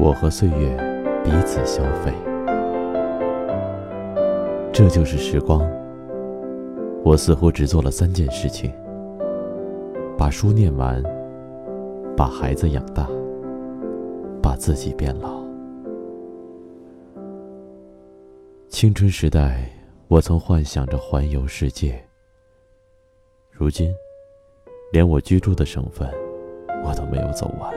[0.00, 0.76] 我和岁月
[1.24, 2.12] 彼此消费，
[4.72, 5.68] 这就是时光。
[7.04, 8.72] 我似乎只做了三件事情：
[10.16, 11.02] 把书念完，
[12.16, 13.08] 把孩子养大，
[14.40, 15.42] 把自己变老。
[18.68, 19.68] 青春时代，
[20.06, 22.00] 我曾幻想着环游世界。
[23.50, 23.92] 如今，
[24.92, 26.08] 连我居住的省份，
[26.84, 27.74] 我都没有走完。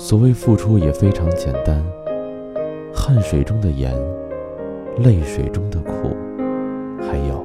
[0.00, 1.84] 所谓付出也非常简单，
[2.94, 3.92] 汗水中的盐，
[4.98, 6.16] 泪水中的苦，
[7.00, 7.44] 还有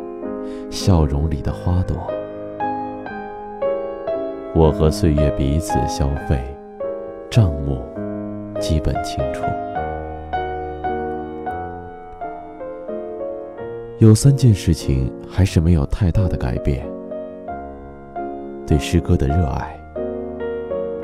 [0.70, 1.98] 笑容里的花朵。
[4.54, 6.40] 我和岁月彼此消费，
[7.28, 7.82] 账目
[8.60, 9.44] 基本清楚。
[13.98, 16.86] 有三件事情还是没有太大的改变：
[18.67, 19.76] 对诗歌的热爱，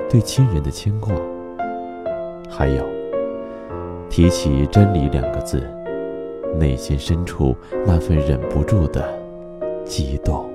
[0.07, 1.11] 对亲人的牵挂。
[2.49, 2.83] 还有，
[4.09, 5.61] 提起真理两个字，
[6.57, 9.07] 内心深处那份忍不住的
[9.85, 10.49] 激动。